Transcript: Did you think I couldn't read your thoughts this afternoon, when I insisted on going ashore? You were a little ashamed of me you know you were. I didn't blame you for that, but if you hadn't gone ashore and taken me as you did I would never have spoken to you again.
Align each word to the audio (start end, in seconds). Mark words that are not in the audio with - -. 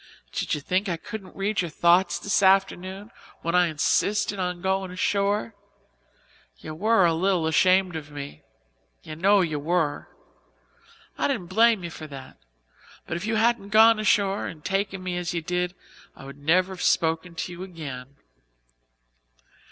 Did 0.31 0.55
you 0.55 0.61
think 0.61 0.89
I 0.89 0.97
couldn't 0.97 1.35
read 1.35 1.61
your 1.61 1.69
thoughts 1.69 2.17
this 2.17 2.41
afternoon, 2.41 3.11
when 3.43 3.53
I 3.53 3.67
insisted 3.67 4.39
on 4.39 4.59
going 4.59 4.89
ashore? 4.89 5.53
You 6.57 6.73
were 6.73 7.05
a 7.05 7.13
little 7.13 7.45
ashamed 7.45 7.95
of 7.95 8.09
me 8.09 8.41
you 9.03 9.15
know 9.15 9.41
you 9.41 9.59
were. 9.59 10.09
I 11.19 11.27
didn't 11.27 11.51
blame 11.51 11.83
you 11.83 11.91
for 11.91 12.07
that, 12.07 12.37
but 13.05 13.15
if 13.15 13.27
you 13.27 13.35
hadn't 13.35 13.69
gone 13.69 13.99
ashore 13.99 14.47
and 14.47 14.65
taken 14.65 15.03
me 15.03 15.17
as 15.17 15.35
you 15.35 15.41
did 15.43 15.75
I 16.15 16.25
would 16.25 16.39
never 16.39 16.73
have 16.73 16.81
spoken 16.81 17.35
to 17.35 17.51
you 17.51 17.61
again. 17.61 18.15